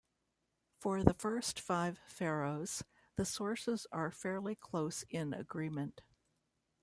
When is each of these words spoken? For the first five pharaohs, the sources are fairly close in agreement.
For 0.79 1.03
the 1.03 1.13
first 1.13 1.59
five 1.59 1.99
pharaohs, 2.07 2.81
the 3.17 3.23
sources 3.23 3.85
are 3.91 4.09
fairly 4.09 4.55
close 4.55 5.03
in 5.11 5.31
agreement. 5.31 6.01